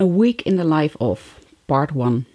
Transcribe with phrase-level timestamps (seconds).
[0.00, 2.26] A Week in the Life of, Part 1.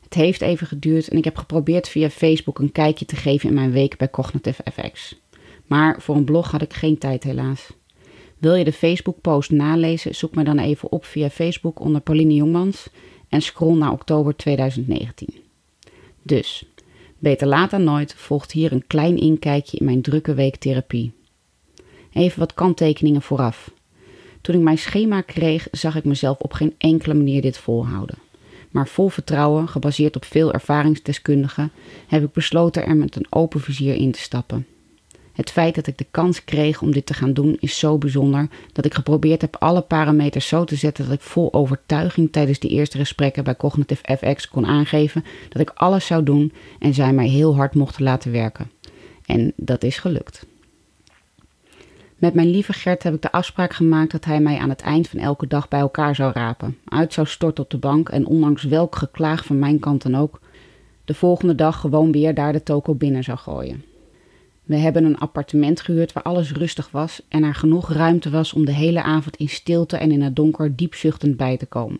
[0.00, 3.54] Het heeft even geduurd en ik heb geprobeerd via Facebook een kijkje te geven in
[3.54, 5.20] mijn week bij Cognitive FX.
[5.66, 7.72] Maar voor een blog had ik geen tijd helaas.
[8.38, 10.14] Wil je de Facebook-post nalezen?
[10.14, 12.88] Zoek me dan even op via Facebook onder Pauline Jongmans
[13.28, 15.34] en scroll naar oktober 2019.
[16.22, 16.64] Dus,
[17.18, 21.12] beter laat dan nooit, volgt hier een klein inkijkje in mijn drukke week therapie.
[22.12, 23.70] Even wat kanttekeningen vooraf.
[24.40, 28.18] Toen ik mijn schema kreeg, zag ik mezelf op geen enkele manier dit volhouden.
[28.70, 31.72] Maar vol vertrouwen, gebaseerd op veel ervaringsdeskundigen,
[32.06, 34.66] heb ik besloten er met een open vizier in te stappen.
[35.32, 38.48] Het feit dat ik de kans kreeg om dit te gaan doen is zo bijzonder
[38.72, 42.68] dat ik geprobeerd heb alle parameters zo te zetten dat ik vol overtuiging tijdens de
[42.68, 47.28] eerste gesprekken bij Cognitive FX kon aangeven dat ik alles zou doen en zij mij
[47.28, 48.70] heel hard mochten laten werken.
[49.26, 50.46] En dat is gelukt.
[52.20, 55.08] Met mijn lieve Gert heb ik de afspraak gemaakt dat hij mij aan het eind
[55.08, 58.62] van elke dag bij elkaar zou rapen, uit zou storten op de bank en ondanks
[58.62, 60.40] welk geklaag van mijn kant dan ook,
[61.04, 63.84] de volgende dag gewoon weer daar de toko binnen zou gooien.
[64.64, 68.64] We hebben een appartement gehuurd waar alles rustig was en er genoeg ruimte was om
[68.64, 71.98] de hele avond in stilte en in het donker diep zuchtend bij te komen.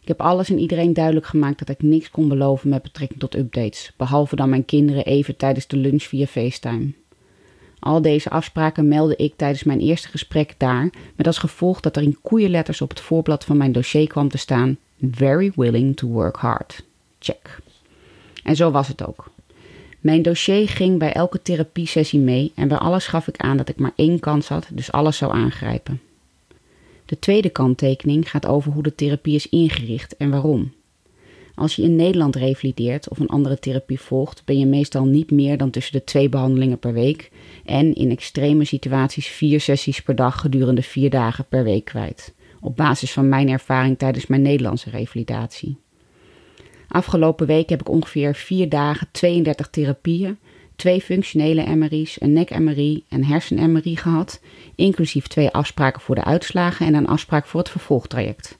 [0.00, 3.36] Ik heb alles en iedereen duidelijk gemaakt dat ik niks kon beloven met betrekking tot
[3.36, 6.92] updates, behalve dan mijn kinderen even tijdens de lunch via FaceTime.
[7.84, 12.02] Al deze afspraken meldde ik tijdens mijn eerste gesprek daar, met als gevolg dat er
[12.02, 14.76] in koeienletters op het voorblad van mijn dossier kwam te staan:
[15.10, 16.84] Very willing to work hard.
[17.18, 17.58] Check.
[18.42, 19.30] En zo was het ook.
[20.00, 23.76] Mijn dossier ging bij elke therapiesessie mee en bij alles gaf ik aan dat ik
[23.76, 26.00] maar één kans had, dus alles zou aangrijpen.
[27.04, 30.72] De tweede kanttekening gaat over hoe de therapie is ingericht en waarom.
[31.54, 35.56] Als je in Nederland revalideert of een andere therapie volgt, ben je meestal niet meer
[35.56, 37.30] dan tussen de twee behandelingen per week
[37.64, 42.34] en in extreme situaties vier sessies per dag gedurende vier dagen per week kwijt.
[42.60, 45.76] Op basis van mijn ervaring tijdens mijn Nederlandse revalidatie.
[46.88, 50.38] Afgelopen week heb ik ongeveer vier dagen 32 therapieën,
[50.76, 54.40] twee functionele MRI's, een nek-MRI en hersen-MRI gehad,
[54.74, 58.58] inclusief twee afspraken voor de uitslagen en een afspraak voor het vervolgtraject.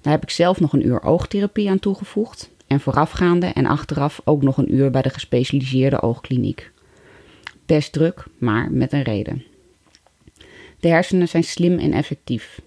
[0.00, 4.42] Daar heb ik zelf nog een uur oogtherapie aan toegevoegd en voorafgaande en achteraf ook
[4.42, 6.70] nog een uur bij de gespecialiseerde oogkliniek.
[7.66, 9.44] Best druk, maar met een reden.
[10.80, 12.60] De hersenen zijn slim en effectief.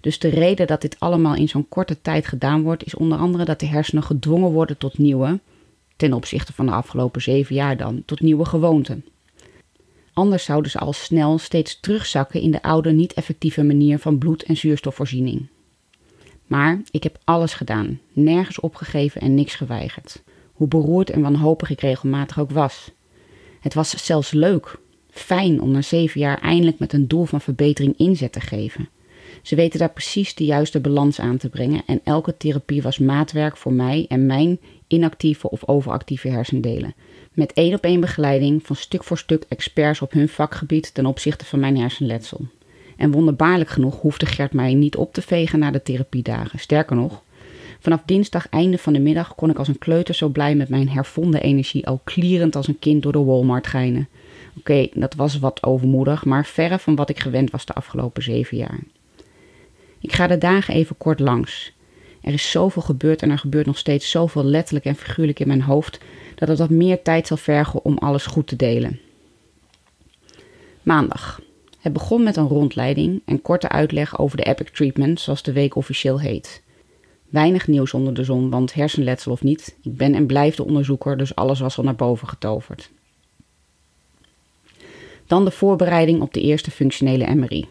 [0.00, 3.44] Dus de reden dat dit allemaal in zo'n korte tijd gedaan wordt, is onder andere
[3.44, 5.40] dat de hersenen gedwongen worden tot nieuwe,
[5.96, 9.04] ten opzichte van de afgelopen zeven jaar dan, tot nieuwe gewoonten.
[10.12, 14.56] Anders zouden ze al snel steeds terugzakken in de oude niet-effectieve manier van bloed- en
[14.56, 15.46] zuurstofvoorziening.
[16.46, 20.22] Maar ik heb alles gedaan, nergens opgegeven en niks geweigerd.
[20.52, 22.90] Hoe beroerd en wanhopig ik regelmatig ook was.
[23.60, 24.78] Het was zelfs leuk,
[25.10, 28.88] fijn om na zeven jaar eindelijk met een doel van verbetering inzet te geven.
[29.42, 33.56] Ze weten daar precies de juiste balans aan te brengen en elke therapie was maatwerk
[33.56, 36.94] voor mij en mijn inactieve of overactieve hersendelen.
[37.32, 41.44] Met één op één begeleiding van stuk voor stuk experts op hun vakgebied ten opzichte
[41.44, 42.40] van mijn hersenletsel.
[42.96, 46.58] En wonderbaarlijk genoeg hoefde Gert mij niet op te vegen na de therapiedagen.
[46.58, 47.22] Sterker nog,
[47.78, 50.88] vanaf dinsdag einde van de middag kon ik als een kleuter zo blij met mijn
[50.88, 54.08] hervonden energie al klierend als een kind door de Walmart geinen.
[54.58, 58.56] Oké, dat was wat overmoedig, maar verre van wat ik gewend was de afgelopen zeven
[58.56, 58.78] jaar.
[60.00, 61.72] Ik ga de dagen even kort langs.
[62.20, 65.62] Er is zoveel gebeurd en er gebeurt nog steeds zoveel letterlijk en figuurlijk in mijn
[65.62, 66.00] hoofd
[66.34, 69.00] dat het wat meer tijd zal vergen om alles goed te delen.
[70.82, 71.40] Maandag.
[71.86, 75.74] Het begon met een rondleiding en korte uitleg over de Epic Treatment, zoals de week
[75.76, 76.62] officieel heet.
[77.28, 81.16] Weinig nieuws onder de zon, want hersenletsel of niet, ik ben en blijf de onderzoeker,
[81.16, 82.90] dus alles was al naar boven getoverd.
[85.26, 87.66] Dan de voorbereiding op de eerste functionele MRI.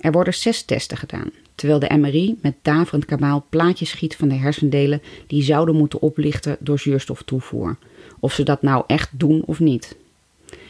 [0.00, 4.34] Er worden zes testen gedaan, terwijl de MRI met daverend kabaal plaatjes schiet van de
[4.34, 7.76] hersendelen die zouden moeten oplichten door zuurstoftoevoer.
[8.20, 9.96] Of ze dat nou echt doen of niet.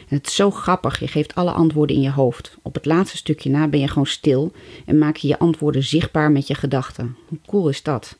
[0.09, 2.57] Het is zo grappig, je geeft alle antwoorden in je hoofd.
[2.61, 4.51] Op het laatste stukje na ben je gewoon stil
[4.85, 7.15] en maak je je antwoorden zichtbaar met je gedachten.
[7.27, 8.17] Hoe cool is dat?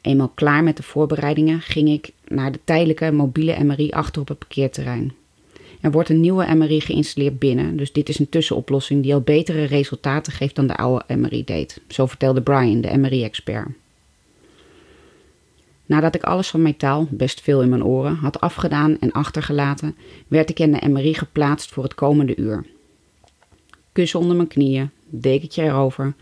[0.00, 4.38] Eenmaal klaar met de voorbereidingen ging ik naar de tijdelijke mobiele MRI achter op het
[4.38, 5.14] parkeerterrein.
[5.80, 9.64] Er wordt een nieuwe MRI geïnstalleerd binnen, dus dit is een tussenoplossing die al betere
[9.64, 11.80] resultaten geeft dan de oude MRI deed.
[11.88, 13.68] Zo vertelde Brian, de MRI-expert.
[15.86, 19.96] Nadat ik alles van metaal, best veel in mijn oren, had afgedaan en achtergelaten,
[20.28, 22.64] werd ik in de MRI geplaatst voor het komende uur.
[23.92, 26.14] Kussen onder mijn knieën, dekentje erover,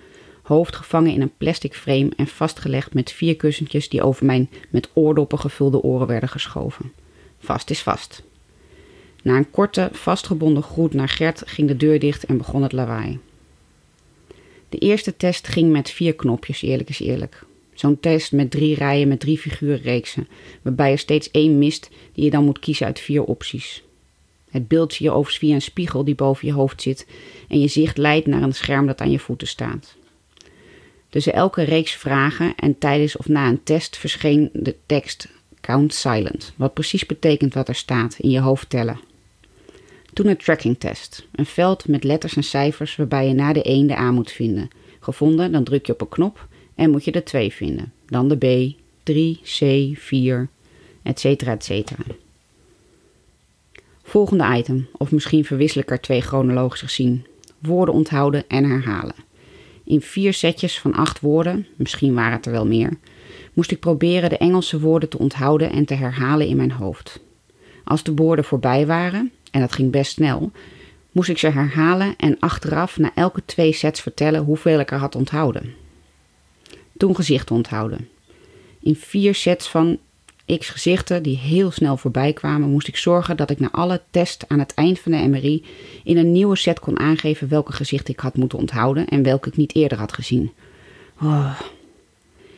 [0.43, 4.88] hoofd gevangen in een plastic frame en vastgelegd met vier kussentjes die over mijn met
[4.93, 6.93] oordoppen gevulde oren werden geschoven.
[7.38, 8.22] Vast is vast.
[9.22, 13.19] Na een korte, vastgebonden groet naar Gert ging de deur dicht en begon het lawaai.
[14.69, 17.44] De eerste test ging met vier knopjes, eerlijk is eerlijk.
[17.75, 20.29] Zo'n test met drie rijen met drie figuurreeksen,
[20.62, 23.82] waarbij je steeds één mist die je dan moet kiezen uit vier opties.
[24.50, 27.06] Het beeld zie je overigens via een spiegel die boven je hoofd zit
[27.49, 29.97] en je zicht leidt naar een scherm dat aan je voeten staat.
[31.09, 35.29] Tussen elke reeks vragen en tijdens of na een test verscheen de tekst
[35.61, 39.00] Count Silent, wat precies betekent wat er staat in je hoofd tellen.
[40.12, 43.87] Toen een tracking test, een veld met letters en cijfers waarbij je na de 1
[43.87, 44.71] de A moet vinden.
[45.00, 47.93] Gevonden, dan druk je op een knop en moet je de 2 vinden.
[48.06, 49.59] Dan de B, 3, C,
[49.99, 50.49] 4,
[51.03, 51.25] etc.
[51.25, 51.91] etc.
[54.03, 57.26] Volgende item, of misschien verwissel ik er twee chronologisch gezien.
[57.59, 59.15] Woorden onthouden en herhalen.
[59.85, 62.99] In vier setjes van acht woorden, misschien waren het er wel meer,
[63.53, 67.21] moest ik proberen de Engelse woorden te onthouden en te herhalen in mijn hoofd.
[67.85, 70.50] Als de woorden voorbij waren, en dat ging best snel,
[71.12, 75.15] moest ik ze herhalen en achteraf na elke twee sets vertellen hoeveel ik er had
[75.15, 75.75] onthouden.
[76.96, 78.08] Toen gezichten onthouden.
[78.81, 79.99] In vier sets van
[80.58, 84.49] x gezichten die heel snel voorbij kwamen, moest ik zorgen dat ik na alle tests
[84.49, 85.64] aan het eind van de MRI
[86.05, 89.56] in een nieuwe set kon aangeven welke gezichten ik had moeten onthouden en welke ik
[89.56, 90.52] niet eerder had gezien.
[91.23, 91.61] Oh.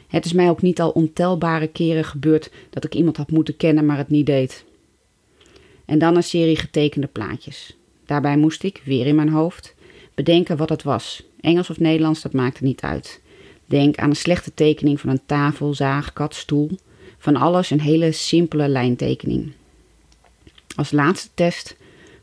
[0.06, 3.86] Het is mij ook niet al ontelbare keren gebeurd dat ik iemand had moeten kennen,
[3.86, 4.64] maar het niet deed.
[5.84, 7.76] En dan een serie getekende plaatjes.
[8.06, 9.74] Daarbij moest ik, weer in mijn hoofd,
[10.14, 11.22] bedenken wat het was.
[11.40, 13.20] Engels of Nederlands, dat maakte niet uit.
[13.66, 16.70] Denk aan een slechte tekening van een tafel, zaag, kat, stoel.
[17.18, 19.52] Van alles een hele simpele lijntekening.
[20.76, 21.76] Als laatste test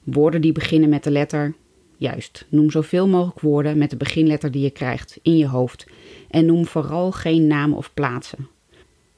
[0.03, 1.53] woorden die beginnen met de letter.
[1.97, 5.85] Juist, noem zoveel mogelijk woorden met de beginletter die je krijgt in je hoofd.
[6.29, 8.47] En noem vooral geen namen of plaatsen.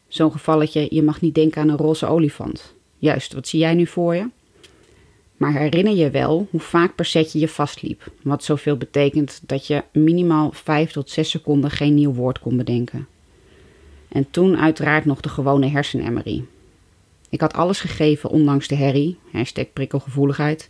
[0.07, 2.73] Zo'n gevalletje, je mag niet denken aan een roze olifant.
[2.97, 4.29] Juist, wat zie jij nu voor je?
[5.37, 9.83] Maar herinner je wel hoe vaak per setje je vastliep, wat zoveel betekent dat je
[9.91, 13.07] minimaal 5 tot 6 seconden geen nieuw woord kon bedenken.
[14.07, 16.45] En toen uiteraard nog de gewone hersenemerie.
[17.29, 20.69] Ik had alles gegeven ondanks de herrie, hashtag prikkelgevoeligheid,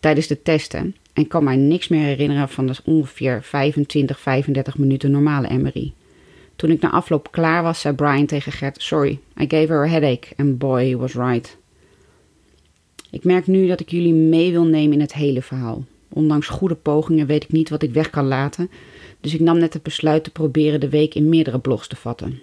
[0.00, 5.10] tijdens de testen en kan mij niks meer herinneren van de ongeveer 25, 35 minuten
[5.10, 5.92] normale emery.
[6.56, 9.88] Toen ik na afloop klaar was, zei Brian tegen Gert: Sorry, I gave her a
[9.88, 10.32] headache.
[10.36, 11.56] And boy, was right.
[13.16, 15.84] Ik merk nu dat ik jullie mee wil nemen in het hele verhaal.
[16.08, 18.70] Ondanks goede pogingen weet ik niet wat ik weg kan laten,
[19.20, 22.40] dus ik nam net het besluit te proberen de week in meerdere blogs te vatten.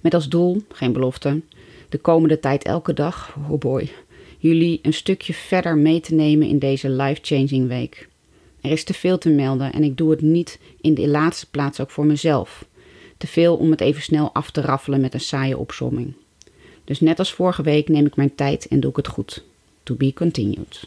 [0.00, 1.40] Met als doel, geen belofte,
[1.88, 3.88] de komende tijd elke dag, oh boy,
[4.38, 8.08] jullie een stukje verder mee te nemen in deze life-changing week.
[8.60, 11.80] Er is te veel te melden en ik doe het niet in de laatste plaats
[11.80, 12.64] ook voor mezelf.
[13.16, 16.14] Te veel om het even snel af te raffelen met een saaie opsomming.
[16.86, 19.44] Dus net als vorige week neem ik mijn tijd en doe ik het goed.
[19.82, 20.86] To be continued.